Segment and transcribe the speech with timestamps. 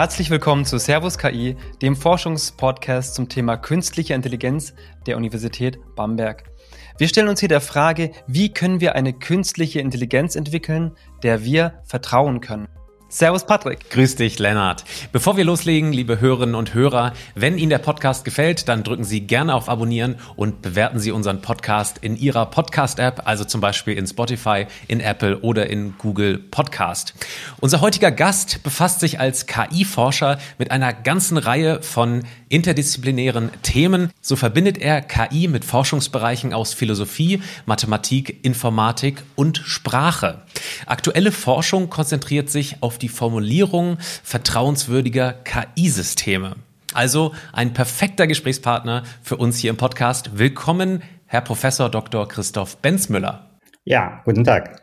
[0.00, 4.72] Herzlich willkommen zu Servus KI, dem Forschungspodcast zum Thema künstliche Intelligenz
[5.06, 6.44] der Universität Bamberg.
[6.96, 10.92] Wir stellen uns hier der Frage, wie können wir eine künstliche Intelligenz entwickeln,
[11.22, 12.66] der wir vertrauen können.
[13.12, 13.90] Servus Patrick.
[13.90, 14.84] Grüß dich, Lennart.
[15.10, 19.22] Bevor wir loslegen, liebe Hörerinnen und Hörer, wenn Ihnen der Podcast gefällt, dann drücken Sie
[19.22, 24.06] gerne auf Abonnieren und bewerten Sie unseren Podcast in Ihrer Podcast-App, also zum Beispiel in
[24.06, 27.14] Spotify, in Apple oder in Google Podcast.
[27.58, 34.12] Unser heutiger Gast befasst sich als KI-Forscher mit einer ganzen Reihe von interdisziplinären Themen.
[34.20, 40.42] So verbindet er KI mit Forschungsbereichen aus Philosophie, Mathematik, Informatik und Sprache.
[40.86, 46.56] Aktuelle Forschung konzentriert sich auf die Formulierung vertrauenswürdiger KI-Systeme.
[46.92, 50.38] Also ein perfekter Gesprächspartner für uns hier im Podcast.
[50.38, 52.26] Willkommen, Herr Professor Dr.
[52.26, 53.50] Christoph Benzmüller.
[53.84, 54.82] Ja, guten Tag.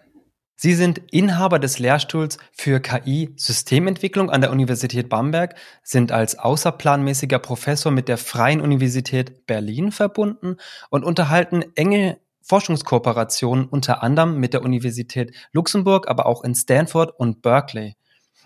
[0.59, 7.91] Sie sind Inhaber des Lehrstuhls für KI-Systementwicklung an der Universität Bamberg, sind als außerplanmäßiger Professor
[7.91, 10.57] mit der Freien Universität Berlin verbunden
[10.89, 12.17] und unterhalten enge
[12.47, 17.95] Forschungskooperationen unter anderem mit der Universität Luxemburg, aber auch in Stanford und Berkeley.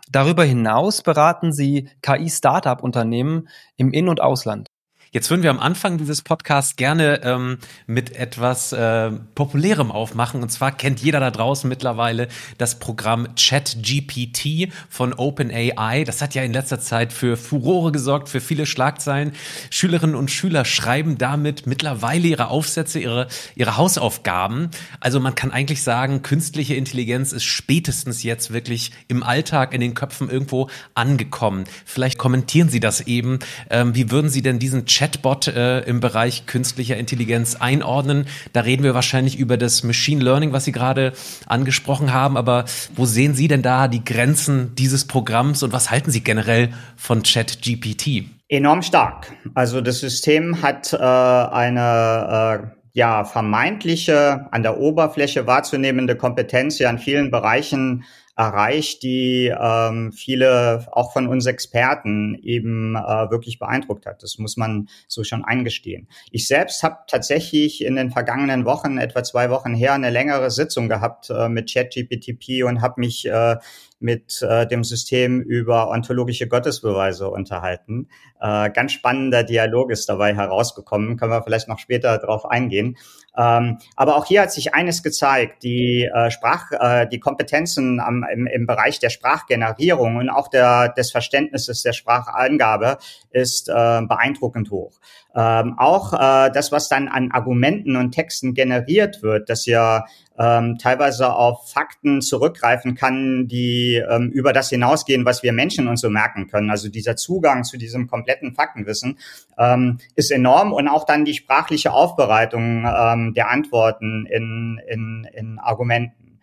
[0.10, 4.71] Darüber hinaus beraten sie KI-Startup-Unternehmen im In- und Ausland.
[5.14, 10.42] Jetzt würden wir am Anfang dieses Podcasts gerne ähm, mit etwas äh, Populärem aufmachen.
[10.42, 16.06] Und zwar kennt jeder da draußen mittlerweile das Programm ChatGPT von OpenAI.
[16.06, 19.34] Das hat ja in letzter Zeit für Furore gesorgt, für viele Schlagzeilen.
[19.70, 24.72] Schülerinnen und Schüler schreiben damit mittlerweile ihre Aufsätze, ihre, ihre Hausaufgaben.
[25.02, 29.94] Also man kann eigentlich sagen, künstliche Intelligenz ist spätestens jetzt wirklich im Alltag, in den
[29.94, 31.66] Köpfen irgendwo angekommen.
[31.84, 33.40] Vielleicht kommentieren Sie das eben.
[33.70, 38.28] Ähm, wie würden Sie denn diesen Chat Chatbot äh, im Bereich künstlicher Intelligenz einordnen.
[38.54, 41.14] Da reden wir wahrscheinlich über das Machine Learning, was Sie gerade
[41.48, 42.38] angesprochen haben.
[42.38, 46.70] Aber wo sehen Sie denn da die Grenzen dieses Programms und was halten Sie generell
[46.98, 48.26] von ChatGPT?
[48.48, 49.32] Enorm stark.
[49.56, 56.90] Also das System hat äh, eine äh ja, vermeintliche, an der Oberfläche wahrzunehmende Kompetenz ja
[56.90, 58.04] in vielen Bereichen
[58.36, 64.24] erreicht, die ähm, viele auch von uns Experten eben äh, wirklich beeindruckt hat.
[64.24, 66.08] Das muss man so schon eingestehen.
[66.32, 70.90] Ich selbst habe tatsächlich in den vergangenen Wochen, etwa zwei Wochen her, eine längere Sitzung
[70.90, 73.58] gehabt äh, mit ChatGPTP und habe mich äh,
[74.02, 78.10] mit äh, dem System über ontologische Gottesbeweise unterhalten.
[78.40, 82.98] Äh, ganz spannender Dialog ist dabei herausgekommen, können wir vielleicht noch später darauf eingehen.
[83.38, 88.26] Ähm, aber auch hier hat sich eines gezeigt, die äh, Sprach, äh, die Kompetenzen am,
[88.32, 92.98] im, im Bereich der Sprachgenerierung und auch der, des Verständnisses der Sprachangabe
[93.30, 95.00] ist äh, beeindruckend hoch.
[95.34, 100.06] Ähm, auch äh, das, was dann an Argumenten und Texten generiert wird, das ja
[100.42, 106.02] ähm, teilweise auf Fakten zurückgreifen kann, die ähm, über das hinausgehen, was wir Menschen uns
[106.02, 106.72] so merken können.
[106.72, 109.20] Also dieser Zugang zu diesem kompletten Faktenwissen
[109.58, 115.60] ähm, ist enorm und auch dann die sprachliche Aufbereitung ähm, der Antworten in, in, in
[115.60, 116.40] Argumenten.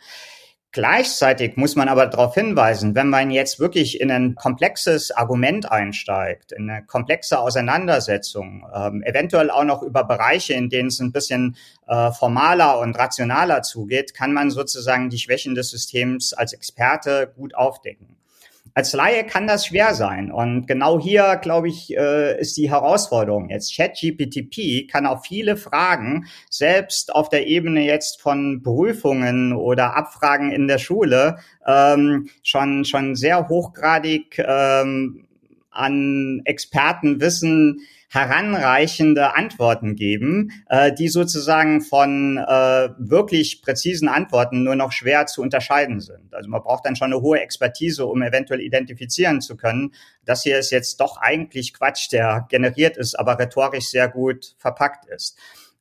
[0.79, 6.53] Gleichzeitig muss man aber darauf hinweisen, wenn man jetzt wirklich in ein komplexes Argument einsteigt,
[6.53, 11.57] in eine komplexe Auseinandersetzung, ähm, eventuell auch noch über Bereiche, in denen es ein bisschen
[11.89, 17.57] äh, formaler und rationaler zugeht, kann man sozusagen die Schwächen des Systems als Experte gut
[17.57, 18.18] aufdecken.
[18.75, 20.31] Als Laie kann das schwer sein.
[20.33, 23.77] Und genau hier, glaube ich, äh, ist die Herausforderung jetzt.
[23.77, 30.69] ChatGPTP kann auf viele Fragen, selbst auf der Ebene jetzt von Prüfungen oder Abfragen in
[30.69, 35.28] der Schule, ähm, schon, schon sehr hochgradig ähm,
[35.79, 37.81] an Expertenwissen
[38.11, 45.43] heranreichende Antworten geben, äh, die sozusagen von äh, wirklich präzisen Antworten nur noch schwer zu
[45.43, 46.35] unterscheiden sind.
[46.35, 49.93] Also man braucht dann schon eine hohe Expertise, um eventuell identifizieren zu können,
[50.25, 55.07] das hier ist jetzt doch eigentlich Quatsch, der generiert ist, aber rhetorisch sehr gut verpackt
[55.07, 55.37] ist.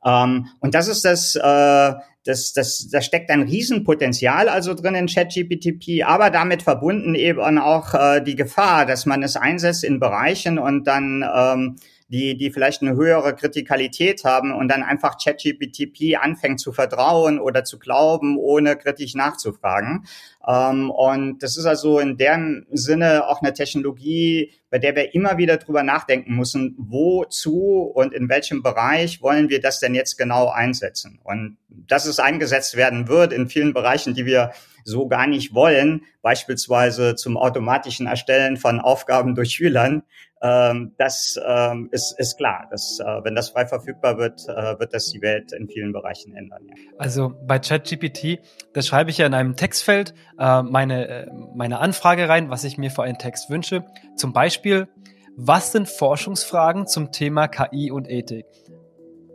[0.05, 1.93] Ähm, und das ist das, äh,
[2.27, 7.93] das, das, da steckt ein Riesenpotenzial also drin in ChatGPTP, aber damit verbunden eben auch
[7.93, 11.75] äh, die Gefahr, dass man es einsetzt in Bereichen und dann ähm,
[12.09, 17.63] die, die vielleicht eine höhere Kritikalität haben und dann einfach ChatGPT anfängt zu vertrauen oder
[17.63, 20.05] zu glauben, ohne kritisch nachzufragen.
[20.47, 25.37] Ähm, und das ist also in dem Sinne auch eine Technologie, bei der wir immer
[25.37, 30.47] wieder drüber nachdenken müssen, wozu und in welchem Bereich wollen wir das denn jetzt genau
[30.47, 31.19] einsetzen.
[31.23, 34.51] Und dass es eingesetzt werden wird in vielen Bereichen, die wir
[34.83, 40.03] so gar nicht wollen, beispielsweise zum automatischen Erstellen von Aufgaben durch Schülern,
[40.41, 42.67] ähm, das ähm, ist, ist klar.
[42.69, 46.35] Dass, äh, wenn das frei verfügbar wird, äh, wird das die Welt in vielen Bereichen
[46.35, 46.61] ändern.
[46.67, 46.75] Ja.
[46.97, 48.39] Also bei ChatGPT,
[48.73, 52.77] das schreibe ich ja in einem Textfeld äh, meine, äh, meine Anfrage rein, was ich
[52.77, 53.85] mir für einen Text wünsche.
[54.15, 54.87] Zum Beispiel,
[55.35, 58.45] was sind Forschungsfragen zum Thema KI und Ethik?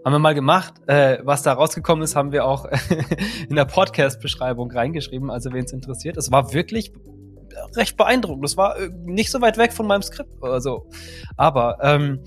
[0.05, 0.75] Haben wir mal gemacht.
[0.89, 2.67] Äh, was da rausgekommen ist, haben wir auch
[3.49, 5.31] in der Podcast-Beschreibung reingeschrieben.
[5.31, 6.17] Also wen es interessiert.
[6.17, 6.93] Es war wirklich
[7.77, 8.45] recht beeindruckend.
[8.45, 10.89] Das war äh, nicht so weit weg von meinem Skript oder so.
[11.37, 12.21] Aber ähm,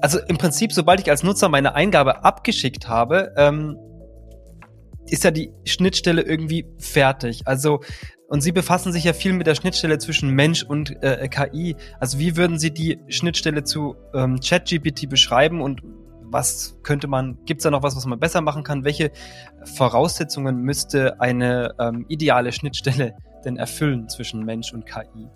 [0.00, 3.78] also im Prinzip, sobald ich als Nutzer meine Eingabe abgeschickt habe, ähm,
[5.08, 7.42] ist ja die Schnittstelle irgendwie fertig.
[7.46, 7.80] Also
[8.28, 11.76] und Sie befassen sich ja viel mit der Schnittstelle zwischen Mensch und äh, KI.
[12.00, 15.80] Also wie würden Sie die Schnittstelle zu ähm, ChatGPT beschreiben und
[16.28, 18.84] was könnte man, gibt es da noch was, was man besser machen kann?
[18.84, 19.12] Welche
[19.76, 23.14] Voraussetzungen müsste eine ähm, ideale Schnittstelle
[23.46, 25.28] denn erfüllen zwischen Mensch und KI?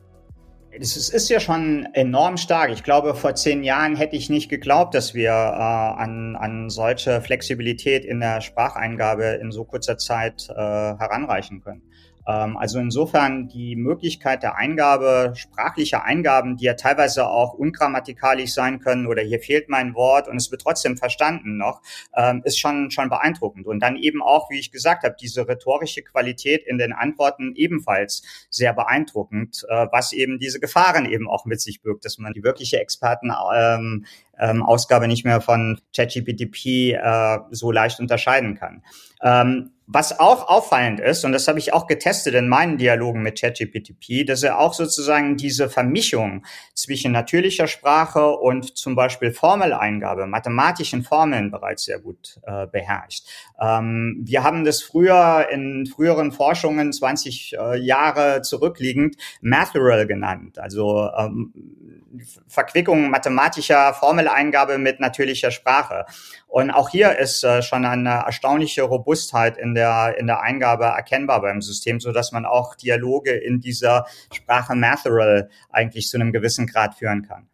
[0.72, 2.70] Es ist ja schon enorm stark.
[2.70, 7.20] Ich glaube, vor zehn Jahren hätte ich nicht geglaubt, dass wir äh, an, an solche
[7.20, 11.82] Flexibilität in der Spracheingabe in so kurzer Zeit äh, heranreichen können.
[12.26, 18.80] Ähm, also insofern die Möglichkeit der Eingabe, sprachlicher Eingaben, die ja teilweise auch ungrammatikalisch sein
[18.80, 21.82] können oder hier fehlt mein Wort und es wird trotzdem verstanden noch,
[22.16, 23.66] ähm, ist schon, schon beeindruckend.
[23.66, 28.22] Und dann eben auch, wie ich gesagt habe, diese rhetorische Qualität in den Antworten ebenfalls
[28.50, 32.42] sehr beeindruckend, äh, was eben diese Gefahren eben auch mit sich birgt, dass man die
[32.42, 34.04] wirkliche Experten ähm,
[34.40, 38.82] ähm, Ausgabe nicht mehr von ChatGPT äh, so leicht unterscheiden kann.
[39.22, 43.40] Ähm, was auch auffallend ist, und das habe ich auch getestet in meinen Dialogen mit
[43.40, 51.02] ChatGPT, dass er auch sozusagen diese Vermischung zwischen natürlicher Sprache und zum Beispiel Formeleingabe, mathematischen
[51.02, 53.26] Formeln bereits sehr gut äh, beherrscht.
[53.60, 61.10] Ähm, wir haben das früher in früheren Forschungen 20 äh, Jahre zurückliegend Matheral genannt, also
[61.18, 62.00] ähm,
[62.46, 63.92] Verquickung mathematischer
[64.30, 66.06] Formeleingabe mit natürlicher Sprache.
[66.46, 71.40] Und auch hier ist äh, schon eine erstaunliche Robustheit in der, in der Eingabe erkennbar
[71.42, 76.66] beim System, so dass man auch Dialoge in dieser Sprache Matheral eigentlich zu einem gewissen
[76.66, 77.48] Grad führen kann.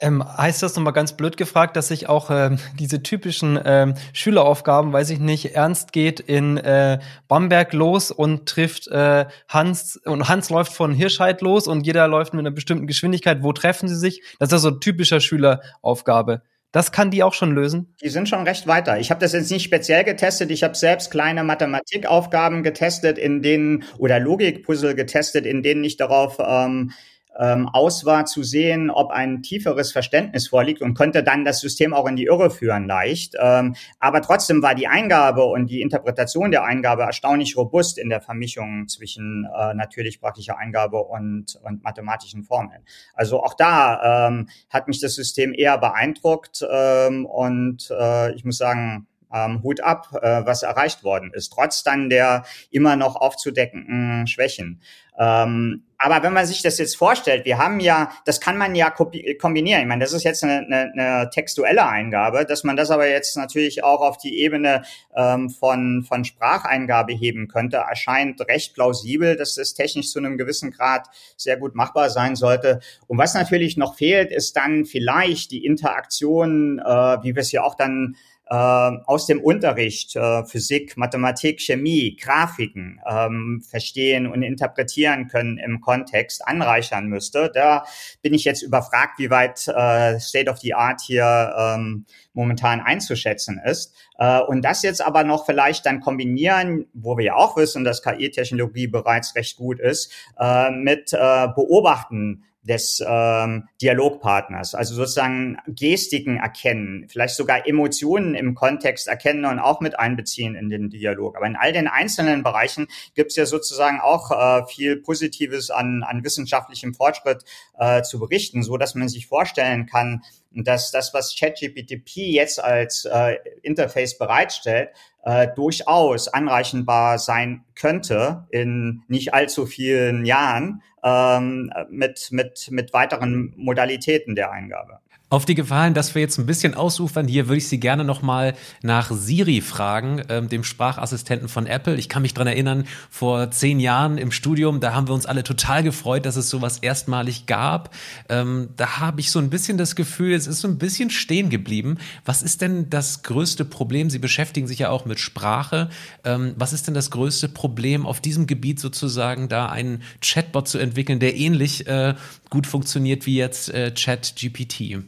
[0.00, 4.92] Ähm, heißt das nochmal ganz blöd gefragt, dass ich auch ähm, diese typischen ähm, Schüleraufgaben,
[4.92, 6.98] weiß ich nicht, Ernst geht in äh,
[7.28, 12.32] Bamberg los und trifft äh, Hans und Hans läuft von Hirscheid los und jeder läuft
[12.32, 13.42] mit einer bestimmten Geschwindigkeit.
[13.42, 14.22] Wo treffen sie sich?
[14.38, 16.42] Das ist so ein typischer Schüleraufgabe.
[16.72, 17.96] Das kann die auch schon lösen?
[18.00, 19.00] Die sind schon recht weiter.
[19.00, 20.52] Ich habe das jetzt nicht speziell getestet.
[20.52, 26.38] Ich habe selbst kleine Mathematikaufgaben getestet, in denen oder Logikpuzzle getestet, in denen ich darauf
[26.38, 26.92] ähm,
[27.38, 31.94] ähm, aus war zu sehen, ob ein tieferes Verständnis vorliegt und könnte dann das System
[31.94, 33.34] auch in die Irre führen leicht.
[33.40, 38.20] Ähm, aber trotzdem war die Eingabe und die Interpretation der Eingabe erstaunlich robust in der
[38.20, 42.82] Vermischung zwischen äh, natürlich sprachlicher Eingabe und, und mathematischen Formeln.
[43.14, 48.58] Also auch da ähm, hat mich das System eher beeindruckt ähm, und äh, ich muss
[48.58, 54.26] sagen, ähm, Hut ab, äh, was erreicht worden ist, trotz dann der immer noch aufzudeckenden
[54.26, 54.80] Schwächen.
[55.20, 58.88] Ähm, aber wenn man sich das jetzt vorstellt, wir haben ja, das kann man ja
[58.88, 59.82] kombinieren.
[59.82, 63.36] Ich meine, das ist jetzt eine, eine, eine textuelle Eingabe, dass man das aber jetzt
[63.36, 64.82] natürlich auch auf die Ebene
[65.14, 70.70] ähm, von, von Spracheingabe heben könnte, erscheint recht plausibel, dass das technisch zu einem gewissen
[70.70, 71.06] Grad
[71.36, 72.80] sehr gut machbar sein sollte.
[73.06, 76.82] Und was natürlich noch fehlt, ist dann vielleicht die Interaktion, äh,
[77.22, 78.16] wie wir es ja auch dann
[78.50, 85.80] äh, aus dem Unterricht äh, Physik, Mathematik, Chemie, Grafiken ähm, verstehen und interpretieren können im
[85.80, 87.50] Kontext anreichern müsste.
[87.52, 87.84] Da
[88.22, 93.60] bin ich jetzt überfragt, wie weit äh, State of the Art hier ähm, momentan einzuschätzen
[93.64, 93.94] ist.
[94.18, 98.02] Äh, und das jetzt aber noch vielleicht dann kombinieren, wo wir ja auch wissen, dass
[98.02, 106.36] KI-Technologie bereits recht gut ist, äh, mit äh, Beobachten des ähm, Dialogpartners, also sozusagen Gestiken
[106.36, 111.36] erkennen, vielleicht sogar Emotionen im Kontext erkennen und auch mit einbeziehen in den Dialog.
[111.36, 116.02] Aber in all den einzelnen Bereichen gibt es ja sozusagen auch äh, viel Positives an,
[116.02, 117.44] an wissenschaftlichem Fortschritt
[117.78, 123.04] äh, zu berichten, so dass man sich vorstellen kann, dass das, was ChatGPT jetzt als
[123.04, 124.90] äh, Interface bereitstellt,
[125.22, 133.52] äh, durchaus anreichendbar sein könnte in nicht allzu vielen Jahren ähm, mit, mit, mit weiteren
[133.56, 135.00] Modalitäten der Eingabe.
[135.32, 138.54] Auf die Gefallen, dass wir jetzt ein bisschen ausufern, hier würde ich Sie gerne nochmal
[138.82, 141.94] nach Siri fragen, ähm, dem Sprachassistenten von Apple.
[141.94, 145.44] Ich kann mich dran erinnern, vor zehn Jahren im Studium, da haben wir uns alle
[145.44, 147.94] total gefreut, dass es sowas erstmalig gab.
[148.28, 151.48] Ähm, da habe ich so ein bisschen das Gefühl, es ist so ein bisschen stehen
[151.48, 151.98] geblieben.
[152.24, 154.10] Was ist denn das größte Problem?
[154.10, 155.90] Sie beschäftigen sich ja auch mit Sprache.
[156.24, 160.78] Ähm, was ist denn das größte Problem auf diesem Gebiet sozusagen, da einen Chatbot zu
[160.78, 160.89] entwickeln,
[161.20, 162.14] der ähnlich äh,
[162.50, 164.98] gut funktioniert wie jetzt äh, ChatGPT?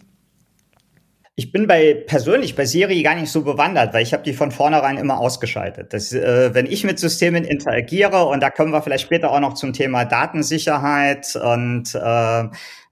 [1.35, 4.51] Ich bin bei persönlich bei Siri gar nicht so bewandert, weil ich habe die von
[4.51, 5.95] vornherein immer ausgeschaltet.
[5.95, 9.55] Das, äh, wenn ich mit Systemen interagiere und da kommen wir vielleicht später auch noch
[9.55, 12.45] zum Thema Datensicherheit und äh,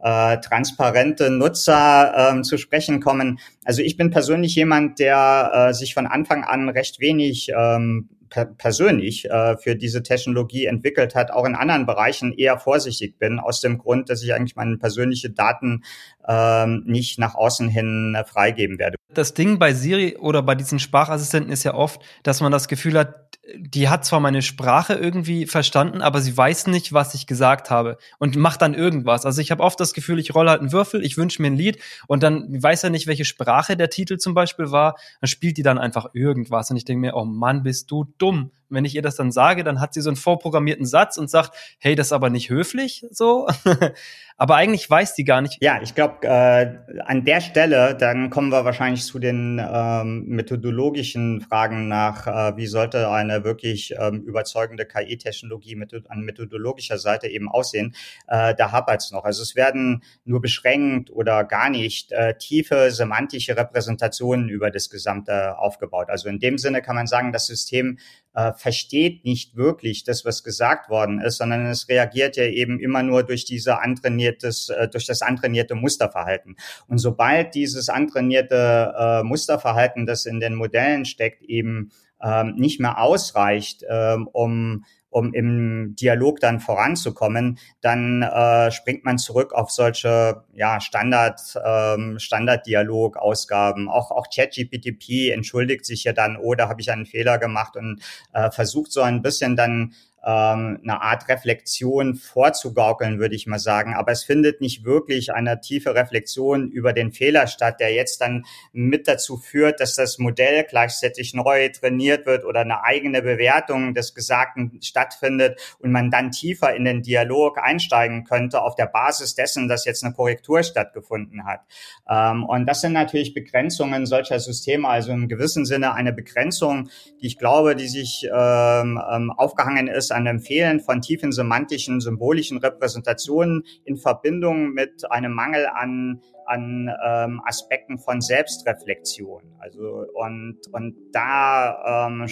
[0.03, 3.41] äh, transparente Nutzer äh, zu sprechen kommen.
[3.65, 8.47] Also ich bin persönlich jemand, der äh, sich von Anfang an recht wenig ähm, per
[8.47, 13.61] persönlich äh, für diese Technologie entwickelt hat, auch in anderen Bereichen eher vorsichtig bin, aus
[13.61, 15.83] dem Grund, dass ich eigentlich meine persönliche Daten
[16.27, 18.97] ähm, nicht nach außen hin äh, freigeben werde.
[19.13, 22.97] Das Ding bei Siri oder bei diesen Sprachassistenten ist ja oft, dass man das Gefühl
[22.97, 27.71] hat, die hat zwar meine Sprache irgendwie verstanden, aber sie weiß nicht, was ich gesagt
[27.71, 29.27] habe und macht dann irgendwas.
[29.27, 31.57] Also ich habe oft das Gefühl, ich rolle halt einen Würfel, ich wünsche mir ein
[31.57, 35.57] Lied und dann weiß er nicht, welche Sprache der Titel zum Beispiel war, dann spielt
[35.57, 38.95] die dann einfach irgendwas und ich denke mir, oh Mann, bist du dumm wenn ich
[38.95, 42.09] ihr das dann sage, dann hat sie so einen vorprogrammierten Satz und sagt, hey, das
[42.09, 43.49] ist aber nicht höflich, so.
[44.37, 45.59] aber eigentlich weiß die gar nicht.
[45.61, 51.43] Ja, ich glaube, äh, an der Stelle, dann kommen wir wahrscheinlich zu den ähm, methodologischen
[51.43, 57.51] Fragen nach, äh, wie sollte eine wirklich ähm, überzeugende KI-Technologie method an methodologischer Seite eben
[57.51, 57.95] aussehen.
[58.29, 59.25] Äh, da hapert es noch.
[59.25, 65.59] Also es werden nur beschränkt oder gar nicht äh, tiefe semantische Repräsentationen über das Gesamte
[65.59, 66.09] aufgebaut.
[66.09, 67.99] Also in dem Sinne kann man sagen, das System
[68.35, 73.03] äh, versteht nicht wirklich das, was gesagt worden ist, sondern es reagiert ja eben immer
[73.03, 76.57] nur durch diese antrainiertes, äh, durch das antrainierte Musterverhalten.
[76.87, 81.91] Und sobald dieses antrainierte äh, Musterverhalten, das in den Modellen steckt, eben
[82.23, 89.19] ähm, nicht mehr ausreicht, ähm, um um im Dialog dann voranzukommen, dann äh, springt man
[89.19, 93.89] zurück auf solche ja, Standard, ähm, Standarddialog-Ausgaben.
[93.89, 98.01] Auch, auch ChatGPT entschuldigt sich ja dann, oh, da habe ich einen Fehler gemacht und
[98.33, 103.95] äh, versucht so ein bisschen dann ähm, eine Art Reflexion vorzugaukeln, würde ich mal sagen.
[103.95, 108.45] Aber es findet nicht wirklich eine tiefe Reflexion über den Fehler statt, der jetzt dann
[108.73, 114.15] mit dazu führt, dass das Modell gleichzeitig neu trainiert wird oder eine eigene Bewertung des
[114.15, 119.69] Gesagten stattfindet und man dann tiefer in den Dialog einsteigen könnte auf der Basis dessen,
[119.69, 121.61] dass jetzt eine Korrektur stattgefunden hat.
[122.09, 126.91] Ähm, und das sind natürlich Begrenzungen solcher Systeme, also im gewissen Sinne eine Begrenzung,
[127.23, 132.01] die ich glaube, die sich ähm, ähm aufgehangen ist an dem Fehlen von tiefen semantischen,
[132.01, 139.43] symbolischen Repräsentationen in Verbindung mit einem Mangel an an ähm, Aspekten von Selbstreflexion.
[139.59, 142.27] Also und und da ähm,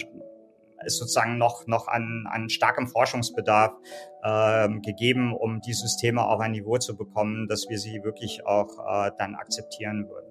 [0.84, 3.72] ist sozusagen noch noch an, an starkem Forschungsbedarf
[4.24, 9.06] ähm, gegeben, um die Systeme auf ein Niveau zu bekommen, dass wir sie wirklich auch
[9.06, 10.27] äh, dann akzeptieren würden.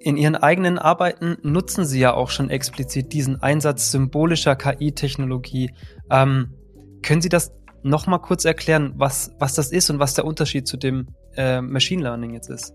[0.00, 5.70] In Ihren eigenen Arbeiten nutzen Sie ja auch schon explizit diesen Einsatz symbolischer KI-Technologie.
[6.10, 6.54] Ähm,
[7.02, 10.66] können Sie das noch mal kurz erklären, was, was das ist und was der Unterschied
[10.66, 12.74] zu dem äh, Machine Learning jetzt ist?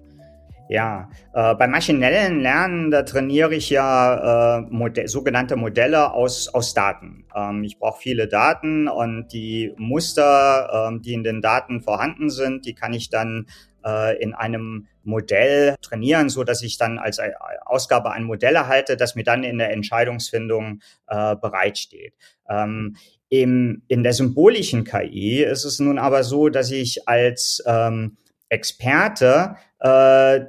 [0.70, 6.74] Ja, äh, beim maschinellen Lernen, da trainiere ich ja äh, Modell, sogenannte Modelle aus, aus
[6.74, 7.26] Daten.
[7.36, 12.66] Ähm, ich brauche viele Daten und die Muster, ähm, die in den Daten vorhanden sind,
[12.66, 13.48] die kann ich dann
[13.86, 17.20] äh, in einem Modell trainieren, so dass ich dann als
[17.66, 22.14] Ausgabe ein Modell erhalte, das mir dann in der Entscheidungsfindung äh, bereitsteht.
[22.50, 22.96] Ähm,
[23.28, 28.18] im, in der symbolischen KI ist es nun aber so, dass ich als ähm,
[28.50, 30.46] Experte äh, Uh,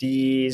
[0.00, 0.52] die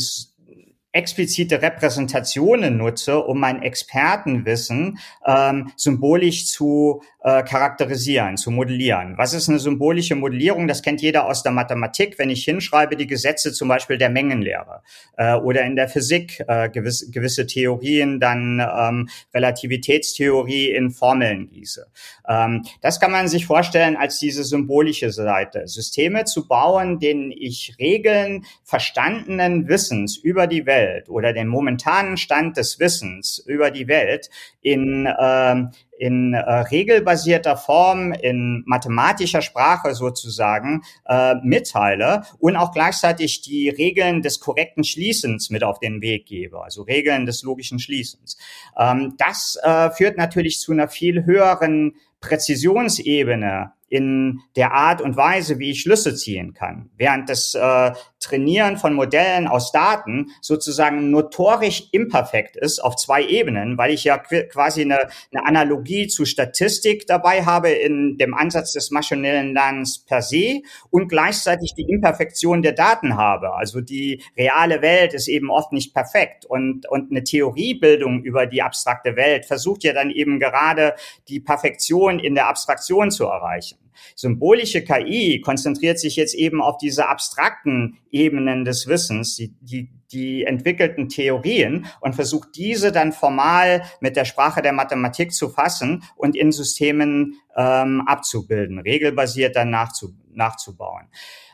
[0.93, 9.19] explizite Repräsentationen nutze, um mein Expertenwissen ähm, symbolisch zu äh, charakterisieren, zu modellieren.
[9.19, 10.67] Was ist eine symbolische Modellierung?
[10.67, 12.19] Das kennt jeder aus der Mathematik.
[12.19, 14.83] Wenn ich hinschreibe, die Gesetze zum Beispiel der Mengenlehre
[15.19, 21.87] äh, oder in der Physik äh, gewisse, gewisse Theorien, dann ähm, Relativitätstheorie in Formeln gieße.
[22.27, 25.67] Ähm, das kann man sich vorstellen als diese symbolische Seite.
[25.67, 30.78] Systeme zu bauen, denen ich Regeln verstandenen Wissens über die Welt
[31.09, 34.31] oder den momentanen Stand des Wissens über die Welt
[34.61, 43.43] in ähm, in äh, regelbasierter Form, in mathematischer Sprache sozusagen äh, mitteile und auch gleichzeitig
[43.43, 48.39] die Regeln des korrekten Schließens mit auf den Weg gebe, also Regeln des logischen Schließens.
[48.79, 55.59] Ähm, das äh, führt natürlich zu einer viel höheren Präzisionsebene in der Art und Weise,
[55.59, 56.91] wie ich Schlüsse ziehen kann.
[56.97, 63.79] Während das äh, Trainieren von Modellen aus Daten sozusagen notorisch imperfekt ist auf zwei Ebenen,
[63.79, 68.91] weil ich ja quasi eine, eine Analogie zu Statistik dabei habe in dem Ansatz des
[68.91, 73.55] maschinellen Lernens per se und gleichzeitig die Imperfektion der Daten habe.
[73.55, 78.63] Also die reale Welt ist eben oft nicht perfekt und, und eine Theoriebildung über die
[78.63, 80.95] abstrakte Welt versucht ja dann eben gerade
[81.29, 83.78] die Perfektion in der Abstraktion zu erreichen.
[84.15, 90.45] Symbolische KI konzentriert sich jetzt eben auf diese abstrakten Ebenen des Wissens, die, die, die
[90.45, 96.37] entwickelten Theorien und versucht diese dann formal mit der Sprache der Mathematik zu fassen und
[96.37, 101.09] in Systemen ähm, abzubilden, regelbasiert dann nachzu, nachzubauen.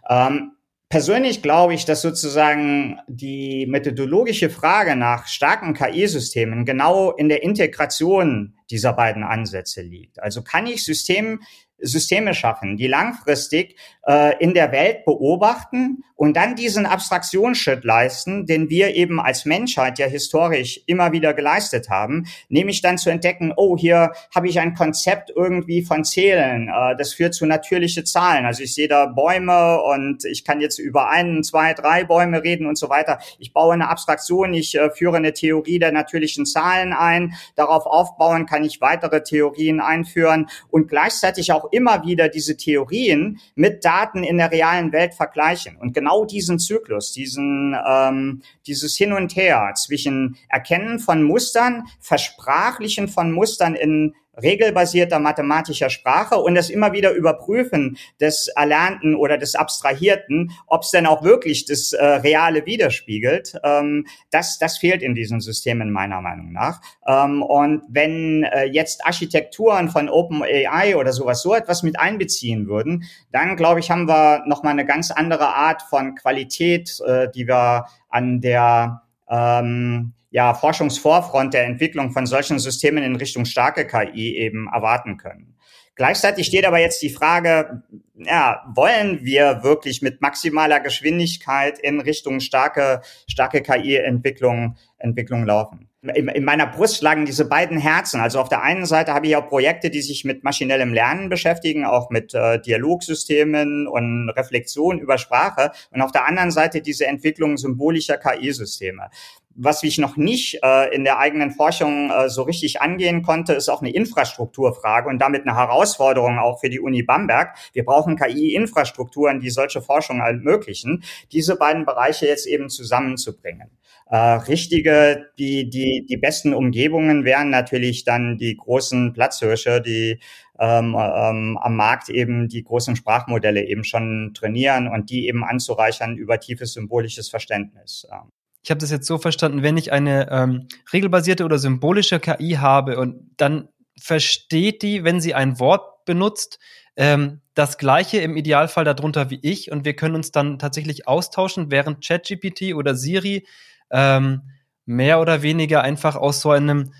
[0.08, 0.52] Ähm,
[0.94, 8.54] Persönlich glaube ich, dass sozusagen die methodologische Frage nach starken KI-Systemen genau in der Integration
[8.70, 10.22] dieser beiden Ansätze liegt.
[10.22, 11.40] Also kann ich System,
[11.86, 13.76] Systeme schaffen, die langfristig
[14.06, 19.98] äh, in der Welt beobachten und dann diesen Abstraktionsschritt leisten, den wir eben als Menschheit
[19.98, 24.74] ja historisch immer wieder geleistet haben, nämlich dann zu entdecken, oh, hier habe ich ein
[24.74, 28.46] Konzept irgendwie von Zählen, äh, das führt zu natürliche Zahlen.
[28.46, 32.66] Also ich sehe da Bäume und ich kann jetzt über einen, zwei, drei Bäume reden
[32.66, 33.18] und so weiter.
[33.38, 38.46] Ich baue eine Abstraktion, ich äh, führe eine Theorie der natürlichen Zahlen ein, darauf aufbauen
[38.46, 44.38] kann ich weitere Theorien einführen und gleichzeitig auch immer wieder diese Theorien mit Daten in
[44.38, 45.76] der realen Welt vergleichen.
[45.76, 53.08] Und genau diesen Zyklus, diesen, ähm, dieses Hin und Her zwischen Erkennen von Mustern, Versprachlichen
[53.08, 59.54] von Mustern in regelbasierter mathematischer Sprache und das immer wieder überprüfen des Erlernten oder des
[59.54, 65.14] Abstrahierten, ob es denn auch wirklich das äh, Reale widerspiegelt, ähm, das, das fehlt in
[65.14, 66.80] diesen Systemen meiner Meinung nach.
[67.06, 73.04] Ähm, und wenn äh, jetzt Architekturen von OpenAI oder sowas so etwas mit einbeziehen würden,
[73.32, 77.86] dann glaube ich, haben wir nochmal eine ganz andere Art von Qualität, äh, die wir
[78.08, 84.66] an der ähm, ja, Forschungsvorfront der Entwicklung von solchen Systemen in Richtung starke KI eben
[84.66, 85.54] erwarten können.
[85.94, 87.84] Gleichzeitig steht aber jetzt die Frage,
[88.16, 95.88] ja, wollen wir wirklich mit maximaler Geschwindigkeit in Richtung starke, starke KI-Entwicklung Entwicklung laufen?
[96.02, 98.20] In, in meiner Brust schlagen diese beiden Herzen.
[98.20, 101.86] Also auf der einen Seite habe ich auch Projekte, die sich mit maschinellem Lernen beschäftigen,
[101.86, 105.70] auch mit äh, Dialogsystemen und Reflexion über Sprache.
[105.92, 109.08] Und auf der anderen Seite diese Entwicklung symbolischer KI-Systeme
[109.56, 113.68] was ich noch nicht äh, in der eigenen Forschung äh, so richtig angehen konnte, ist
[113.68, 117.56] auch eine Infrastrukturfrage und damit eine Herausforderung auch für die Uni Bamberg.
[117.72, 123.70] Wir brauchen KI-Infrastrukturen, die solche Forschung ermöglichen, diese beiden Bereiche jetzt eben zusammenzubringen.
[124.06, 130.18] Äh, richtige, die, die, die besten Umgebungen wären natürlich dann die großen Platzhirsche, die
[130.58, 136.16] ähm, ähm, am Markt eben die großen Sprachmodelle eben schon trainieren und die eben anzureichern
[136.16, 138.06] über tiefes symbolisches Verständnis.
[138.12, 138.30] Ähm
[138.64, 142.98] ich habe das jetzt so verstanden, wenn ich eine ähm, regelbasierte oder symbolische KI habe
[142.98, 143.68] und dann
[144.00, 146.58] versteht die, wenn sie ein Wort benutzt,
[146.96, 151.70] ähm, das gleiche im Idealfall darunter wie ich und wir können uns dann tatsächlich austauschen,
[151.70, 153.46] während ChatGPT oder Siri
[153.90, 154.42] ähm,
[154.86, 156.94] mehr oder weniger einfach aus so einem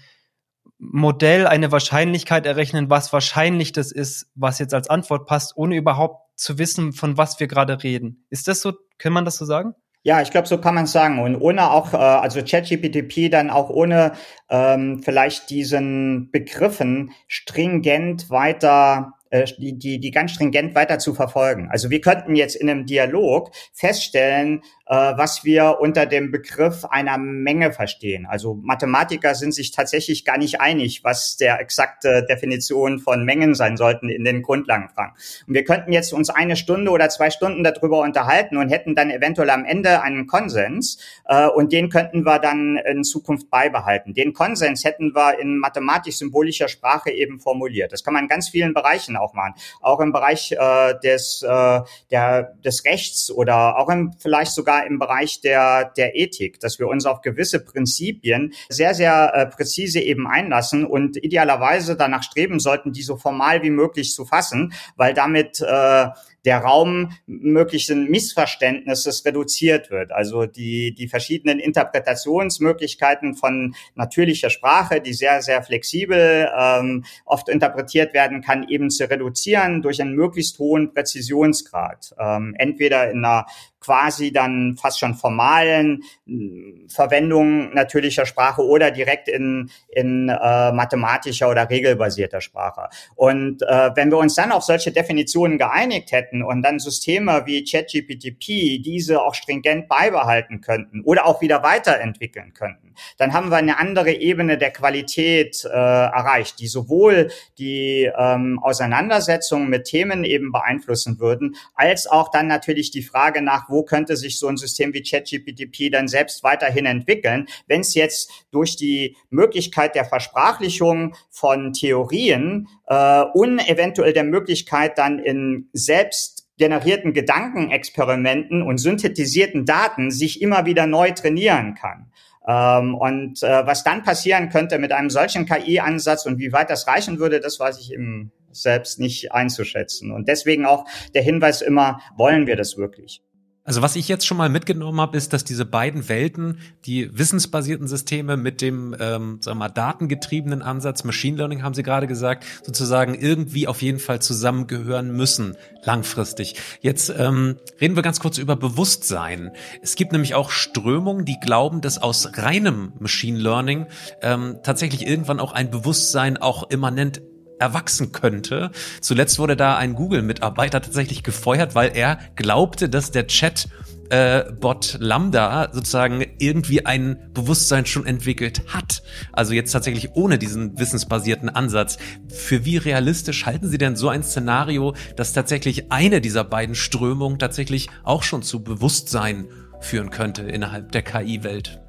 [0.78, 6.38] Modell eine Wahrscheinlichkeit errechnen, was wahrscheinlich das ist, was jetzt als Antwort passt, ohne überhaupt
[6.38, 8.26] zu wissen, von was wir gerade reden.
[8.28, 9.74] Ist das so, kann man das so sagen?
[10.06, 11.18] Ja, ich glaube, so kann man sagen.
[11.18, 14.12] Und ohne auch, äh, also ChatGPT dann auch ohne
[14.50, 21.68] ähm, vielleicht diesen Begriffen stringent weiter äh, die, die, die ganz stringent weiter zu verfolgen.
[21.70, 27.72] Also wir könnten jetzt in einem Dialog feststellen, was wir unter dem Begriff einer Menge
[27.72, 28.26] verstehen.
[28.26, 33.76] Also Mathematiker sind sich tatsächlich gar nicht einig, was der exakte Definition von Mengen sein
[33.76, 35.14] sollten in den Grundlagenfragen.
[35.46, 39.10] Und wir könnten jetzt uns eine Stunde oder zwei Stunden darüber unterhalten und hätten dann
[39.10, 44.14] eventuell am Ende einen Konsens äh, und den könnten wir dann in Zukunft beibehalten.
[44.14, 47.92] Den Konsens hätten wir in mathematisch-symbolischer Sprache eben formuliert.
[47.92, 49.54] Das kann man in ganz vielen Bereichen auch machen.
[49.80, 54.98] Auch im Bereich äh, des, äh, der, des Rechts oder auch im, vielleicht sogar im
[54.98, 60.26] Bereich der, der Ethik, dass wir uns auf gewisse Prinzipien sehr, sehr äh, präzise eben
[60.26, 65.60] einlassen und idealerweise danach streben sollten, die so formal wie möglich zu fassen, weil damit
[65.60, 66.06] äh,
[66.44, 70.12] der Raum möglichen Missverständnisses reduziert wird.
[70.12, 78.14] Also die, die verschiedenen Interpretationsmöglichkeiten von natürlicher Sprache, die sehr, sehr flexibel ähm, oft interpretiert
[78.14, 82.14] werden kann, eben zu reduzieren durch einen möglichst hohen Präzisionsgrad.
[82.18, 83.46] Ähm, entweder in einer
[83.84, 91.50] quasi dann fast schon formalen hm, Verwendung natürlicher Sprache oder direkt in, in äh, mathematischer
[91.50, 92.88] oder regelbasierter Sprache.
[93.14, 97.64] Und äh, wenn wir uns dann auf solche Definitionen geeinigt hätten und dann Systeme wie
[97.64, 103.78] ChatGPTP diese auch stringent beibehalten könnten oder auch wieder weiterentwickeln könnten, dann haben wir eine
[103.78, 111.18] andere Ebene der Qualität äh, erreicht, die sowohl die ähm, Auseinandersetzung mit Themen eben beeinflussen
[111.20, 115.02] würden, als auch dann natürlich die Frage nach, wo könnte sich so ein System wie
[115.02, 122.68] ChatGPT dann selbst weiterhin entwickeln, wenn es jetzt durch die Möglichkeit der Versprachlichung von Theorien
[122.86, 126.23] äh, und eventuell der Möglichkeit dann in selbst
[126.58, 132.10] generierten Gedankenexperimenten und synthetisierten Daten sich immer wieder neu trainieren kann.
[132.46, 136.86] Ähm, und äh, was dann passieren könnte mit einem solchen KI-Ansatz und wie weit das
[136.86, 140.12] reichen würde, das weiß ich eben selbst nicht einzuschätzen.
[140.12, 143.22] Und deswegen auch der Hinweis immer, wollen wir das wirklich?
[143.66, 147.88] Also was ich jetzt schon mal mitgenommen habe, ist, dass diese beiden Welten, die wissensbasierten
[147.88, 152.44] Systeme mit dem, ähm, sagen wir mal, datengetriebenen Ansatz, Machine Learning haben Sie gerade gesagt,
[152.62, 156.56] sozusagen irgendwie auf jeden Fall zusammengehören müssen, langfristig.
[156.82, 159.52] Jetzt ähm, reden wir ganz kurz über Bewusstsein.
[159.80, 163.86] Es gibt nämlich auch Strömungen, die glauben, dass aus reinem Machine Learning
[164.20, 167.22] ähm, tatsächlich irgendwann auch ein Bewusstsein auch immanent
[167.58, 168.70] erwachsen könnte.
[169.00, 173.68] Zuletzt wurde da ein Google-Mitarbeiter tatsächlich gefeuert, weil er glaubte, dass der Chat
[174.10, 179.02] äh, Bot Lambda sozusagen irgendwie ein Bewusstsein schon entwickelt hat.
[179.32, 181.98] Also jetzt tatsächlich ohne diesen wissensbasierten Ansatz.
[182.28, 187.38] Für wie realistisch halten Sie denn so ein Szenario, dass tatsächlich eine dieser beiden Strömungen
[187.38, 189.48] tatsächlich auch schon zu Bewusstsein
[189.80, 191.83] führen könnte innerhalb der KI-Welt?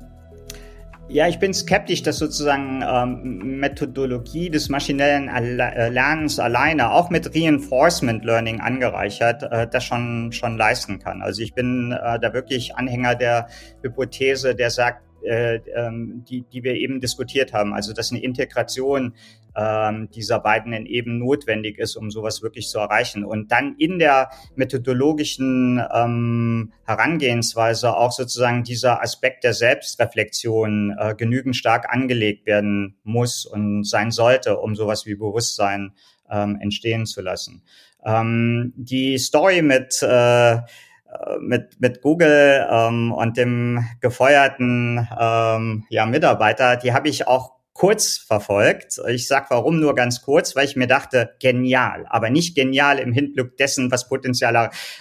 [1.08, 7.36] Ja, ich bin skeptisch, dass sozusagen ähm, Methodologie des maschinellen äh, Lernens alleine, auch mit
[7.36, 11.22] Reinforcement Learning angereichert, äh, das schon schon leisten kann.
[11.22, 13.48] Also ich bin äh, da wirklich Anhänger der
[13.84, 17.74] Hypothese, der sagt, äh, ähm, die, die wir eben diskutiert haben.
[17.74, 19.14] Also dass eine Integration
[19.56, 23.24] ähm, dieser beiden eben notwendig ist, um sowas wirklich zu erreichen.
[23.24, 31.56] Und dann in der methodologischen ähm, Herangehensweise auch sozusagen dieser Aspekt der Selbstreflexion äh, genügend
[31.56, 35.94] stark angelegt werden muss und sein sollte, um sowas wie Bewusstsein
[36.30, 37.64] ähm, entstehen zu lassen.
[38.04, 40.58] Ähm, die Story mit äh,
[41.40, 48.18] mit, mit Google ähm, und dem gefeuerten ähm, ja, Mitarbeiter, die habe ich auch kurz
[48.18, 49.02] verfolgt.
[49.10, 53.12] Ich sag warum nur ganz kurz, weil ich mir dachte, genial, aber nicht genial im
[53.12, 54.56] Hinblick dessen, was potenziell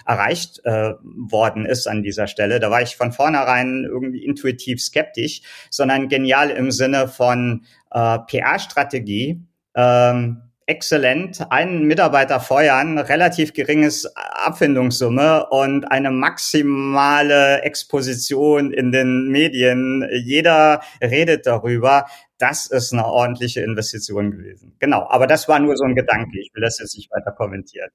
[0.04, 2.58] erreicht äh, worden ist an dieser Stelle.
[2.58, 9.40] Da war ich von vornherein irgendwie intuitiv skeptisch, sondern genial im Sinne von äh, PR-Strategie.
[9.76, 20.08] Ähm, exzellent, einen Mitarbeiter feuern, relativ geringes Abfindungssumme und eine maximale Exposition in den Medien.
[20.12, 22.06] Jeder redet darüber.
[22.38, 24.74] Das ist eine ordentliche Investition gewesen.
[24.78, 26.40] Genau, aber das war nur so ein Gedanke.
[26.40, 27.90] Ich will das jetzt nicht weiter kommentieren.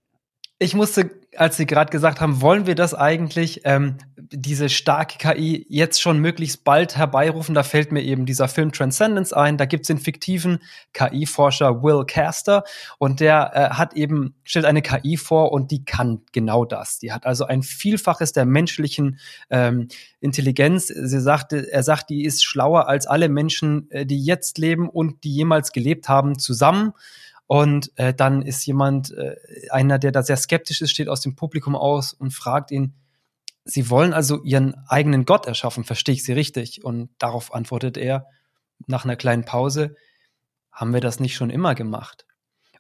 [0.62, 5.66] Ich musste, als Sie gerade gesagt haben, wollen wir das eigentlich, ähm, diese starke KI
[5.70, 9.58] jetzt schon möglichst bald herbeirufen, da fällt mir eben dieser Film Transcendence ein.
[9.58, 10.60] Da gibt's den fiktiven
[10.92, 12.66] KI-Forscher Will Caster
[12.98, 17.00] und der äh, hat eben, stellt eine KI vor und die kann genau das.
[17.00, 19.18] Die hat also ein Vielfaches der menschlichen
[19.50, 19.88] ähm,
[20.20, 20.88] Intelligenz.
[20.88, 25.24] Sie sagte, er sagt, die ist schlauer als alle Menschen, äh, die jetzt leben und
[25.24, 26.92] die jemals gelebt haben, zusammen.
[27.52, 29.36] Und äh, dann ist jemand, äh,
[29.72, 32.94] einer, der da sehr skeptisch ist, steht aus dem Publikum aus und fragt ihn,
[33.66, 36.86] Sie wollen also Ihren eigenen Gott erschaffen, verstehe ich Sie richtig?
[36.86, 38.28] Und darauf antwortet er
[38.86, 39.96] nach einer kleinen Pause,
[40.72, 42.28] haben wir das nicht schon immer gemacht?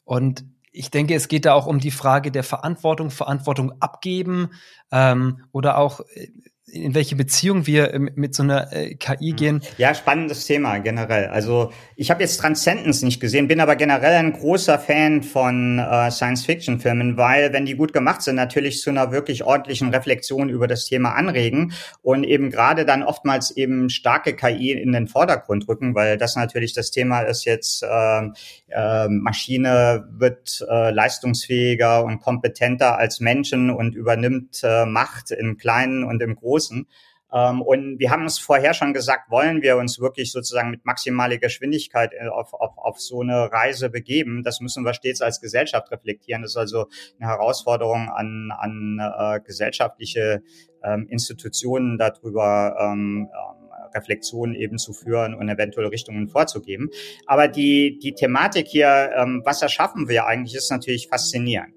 [0.03, 4.51] Und ich denke, es geht da auch um die Frage der Verantwortung, Verantwortung abgeben
[4.91, 6.27] ähm, oder auch äh,
[6.71, 9.35] in welche Beziehung wir ähm, mit so einer äh, KI mhm.
[9.35, 9.61] gehen.
[9.77, 11.27] Ja, spannendes Thema generell.
[11.27, 16.11] Also ich habe jetzt Transcendence nicht gesehen, bin aber generell ein großer Fan von äh,
[16.11, 20.85] Science-Fiction-Filmen, weil wenn die gut gemacht sind, natürlich zu einer wirklich ordentlichen Reflexion über das
[20.85, 26.17] Thema anregen und eben gerade dann oftmals eben starke KI in den Vordergrund rücken, weil
[26.17, 28.21] das natürlich das Thema ist jetzt, äh,
[28.69, 36.03] äh, Maschine wird äh, leistungsfähiger und kompetenter als Menschen und übernimmt äh, Macht im Kleinen
[36.03, 36.87] und im Großen Großen.
[37.31, 41.37] Ähm, und wir haben es vorher schon gesagt, wollen wir uns wirklich sozusagen mit maximaler
[41.37, 44.43] Geschwindigkeit äh, auf, auf, auf so eine Reise begeben.
[44.43, 46.41] Das müssen wir stets als Gesellschaft reflektieren.
[46.41, 46.87] Das ist also
[47.19, 50.41] eine Herausforderung an, an äh, gesellschaftliche
[50.83, 52.75] ähm, Institutionen darüber.
[52.79, 53.55] Ähm, ähm,
[53.91, 56.91] Reflexionen eben zu führen und eventuell Richtungen vorzugeben.
[57.25, 61.73] Aber die, die Thematik hier, ähm, was erschaffen wir eigentlich, ist natürlich faszinierend.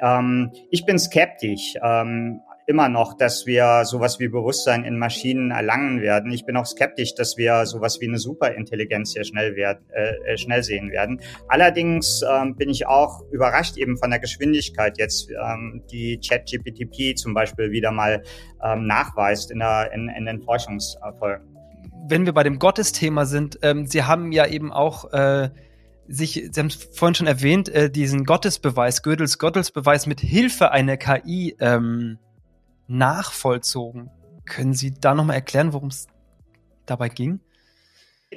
[0.00, 1.74] Ähm, ich bin skeptisch.
[1.82, 6.32] Ähm, immer noch, dass wir sowas wie Bewusstsein in Maschinen erlangen werden.
[6.32, 10.36] Ich bin auch skeptisch, dass wir sowas wie eine Superintelligenz sehr schnell, werden, äh, äh,
[10.36, 11.20] schnell sehen werden.
[11.48, 17.34] Allerdings ähm, bin ich auch überrascht eben von der Geschwindigkeit jetzt, ähm, die ChatGPT zum
[17.34, 18.22] Beispiel wieder mal
[18.62, 21.46] ähm, nachweist in, der, in, in den Forschungserfolgen.
[22.08, 25.50] Wenn wir bei dem Gottesthema sind, ähm, Sie haben ja eben auch äh,
[26.08, 30.96] sich, Sie haben es vorhin schon erwähnt, äh, diesen Gottesbeweis, Gödels Gottesbeweis mit Hilfe einer
[30.96, 32.18] KI ähm,
[32.88, 34.10] nachvollzogen.
[34.44, 36.06] Können Sie da nochmal erklären, worum es
[36.86, 37.40] dabei ging?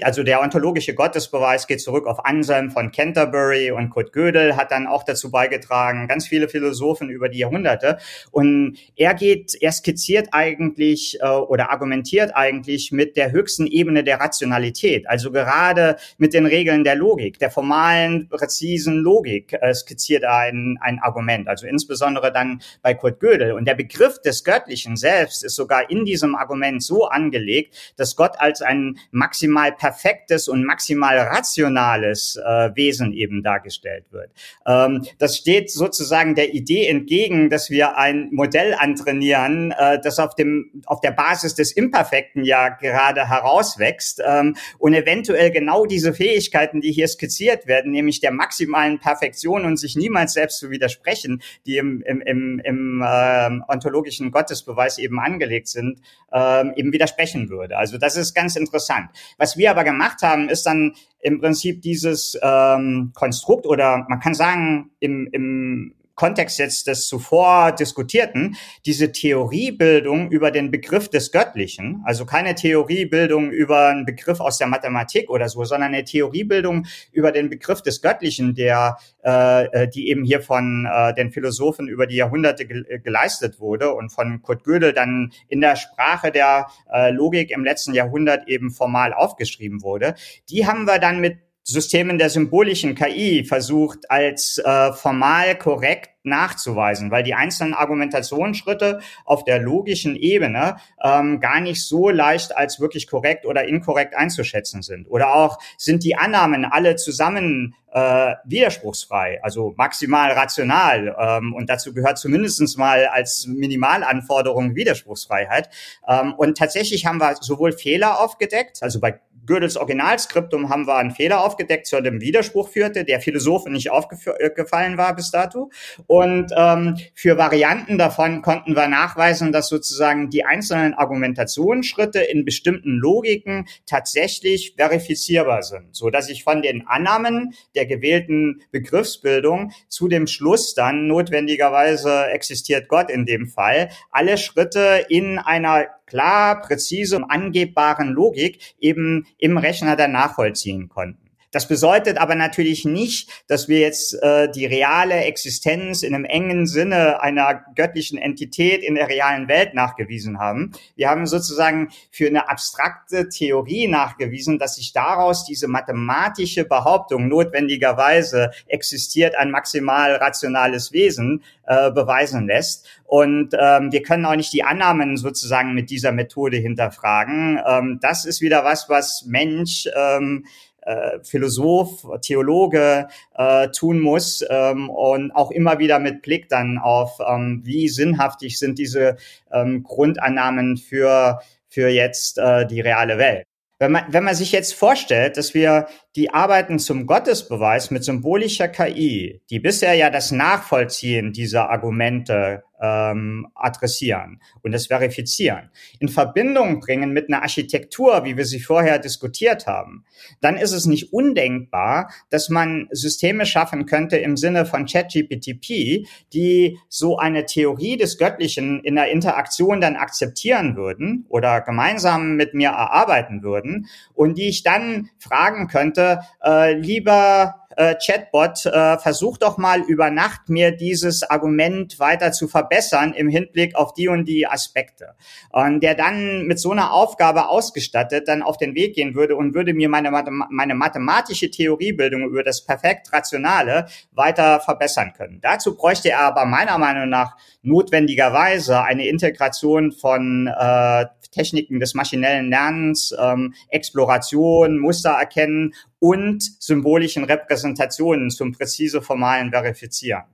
[0.03, 4.85] Also der ontologische Gottesbeweis geht zurück auf Anselm von Canterbury und Kurt Gödel hat dann
[4.85, 7.97] auch dazu beigetragen, ganz viele Philosophen über die Jahrhunderte.
[8.29, 14.19] Und er geht, er skizziert eigentlich äh, oder argumentiert eigentlich mit der höchsten Ebene der
[14.19, 20.37] Rationalität, also gerade mit den Regeln der Logik, der formalen, präzisen Logik äh, skizziert er
[20.37, 23.53] ein, ein Argument, also insbesondere dann bei Kurt Gödel.
[23.53, 28.33] Und der Begriff des Göttlichen selbst ist sogar in diesem Argument so angelegt, dass Gott
[28.37, 34.29] als ein maximal perfektes und maximal rationales äh, Wesen eben dargestellt wird.
[34.67, 40.35] Ähm, das steht sozusagen der Idee entgegen, dass wir ein Modell antrainieren, äh, das auf
[40.35, 46.81] dem auf der Basis des Imperfekten ja gerade herauswächst ähm, und eventuell genau diese Fähigkeiten,
[46.81, 51.77] die hier skizziert werden, nämlich der maximalen Perfektion und sich niemals selbst zu widersprechen, die
[51.77, 56.01] im, im, im, im äh, ontologischen Gottesbeweis eben angelegt sind,
[56.33, 57.77] äh, eben widersprechen würde.
[57.77, 59.09] Also das ist ganz interessant.
[59.37, 64.33] Was wir aber gemacht haben, ist dann im Prinzip dieses ähm, Konstrukt oder man kann
[64.33, 72.01] sagen, im, im Kontext jetzt des zuvor diskutierten, diese Theoriebildung über den Begriff des Göttlichen,
[72.03, 77.31] also keine Theoriebildung über einen Begriff aus der Mathematik oder so, sondern eine Theoriebildung über
[77.31, 82.05] den Begriff des Göttlichen, der, äh, äh die eben hier von äh, den Philosophen über
[82.05, 86.67] die Jahrhunderte ge äh, geleistet wurde und von Kurt Gödel dann in der Sprache der
[86.91, 90.15] äh, Logik im letzten Jahrhundert eben formal aufgeschrieben wurde.
[90.49, 91.37] Die haben wir dann mit
[91.69, 99.43] Systemen der symbolischen KI versucht als äh, formal korrekt nachzuweisen, weil die einzelnen Argumentationsschritte auf
[99.43, 105.07] der logischen Ebene ähm, gar nicht so leicht als wirklich korrekt oder inkorrekt einzuschätzen sind.
[105.09, 111.15] Oder auch sind die Annahmen alle zusammen äh, widerspruchsfrei, also maximal rational.
[111.19, 115.69] Ähm, und dazu gehört zumindestens mal als Minimalanforderung Widerspruchsfreiheit.
[116.07, 119.19] Ähm, und tatsächlich haben wir sowohl Fehler aufgedeckt, also bei
[119.49, 124.97] Gödels Originalskriptum haben wir einen Fehler aufgedeckt, zu dem Widerspruch führte, der Philosophen nicht aufgefallen
[124.97, 125.71] war bis dato.
[126.05, 132.91] Und ähm, für Varianten davon konnten wir nachweisen, dass sozusagen die einzelnen Argumentationsschritte in bestimmten
[132.91, 140.27] Logiken tatsächlich verifizierbar sind, so dass ich von den Annahmen der gewählten Begriffsbildung zu dem
[140.27, 148.09] Schluss dann notwendigerweise existiert Gott in dem Fall alle Schritte in einer klar, präzise, angebbaren
[148.09, 151.28] Logik eben im Rechner dann nachvollziehen konnten.
[151.51, 156.67] Das bedeutet aber natürlich nicht, dass wir jetzt äh, die reale Existenz in einem engen
[156.67, 160.73] Sinne einer göttlichen Entität in der realen Welt nachgewiesen haben.
[160.95, 168.51] Wir haben sozusagen für eine abstrakte Theorie nachgewiesen, dass sich daraus diese mathematische Behauptung notwendigerweise
[168.67, 172.87] existiert ein maximal rationales Wesen äh, beweisen lässt.
[173.05, 177.59] Und ähm, wir können auch nicht die Annahmen sozusagen mit dieser Methode hinterfragen.
[177.65, 180.45] Ähm, das ist wieder was, was Mensch ähm,
[180.89, 187.19] äh, Philosoph, Theologe äh, tun muss ähm, und auch immer wieder mit Blick dann auf,
[187.27, 189.17] ähm, wie sinnhaftig sind diese
[189.51, 193.45] ähm, Grundannahmen für, für jetzt äh, die reale Welt.
[193.81, 198.67] Wenn man, wenn man sich jetzt vorstellt, dass wir die Arbeiten zum Gottesbeweis mit symbolischer
[198.67, 206.79] KI, die bisher ja das Nachvollziehen dieser Argumente ähm, adressieren und das verifizieren, in Verbindung
[206.79, 210.05] bringen mit einer Architektur, wie wir sie vorher diskutiert haben,
[210.41, 216.79] dann ist es nicht undenkbar, dass man Systeme schaffen könnte im Sinne von ChatGPTP, die
[216.87, 222.69] so eine Theorie des Göttlichen in der Interaktion dann akzeptieren würden oder gemeinsam mit mir
[222.69, 229.57] erarbeiten würden und die ich dann fragen könnte, äh, lieber äh, Chatbot, äh, versuch doch
[229.57, 234.45] mal über Nacht mir dieses Argument weiter zu verbessern im Hinblick auf die und die
[234.45, 235.15] Aspekte.
[235.51, 239.55] Und der dann mit so einer Aufgabe ausgestattet dann auf den Weg gehen würde und
[239.55, 245.39] würde mir meine, meine mathematische Theoriebildung über das perfekt Rationale weiter verbessern können.
[245.41, 252.49] Dazu bräuchte er aber meiner Meinung nach notwendigerweise eine Integration von äh, Techniken des maschinellen
[252.49, 260.25] Lernens, ähm, Exploration, Muster erkennen und symbolischen Repräsentationen zum präzise formalen Verifizieren.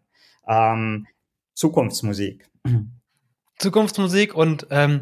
[0.48, 1.08] Ähm,
[1.54, 2.48] Zukunftsmusik.
[3.58, 5.02] Zukunftsmusik und ähm,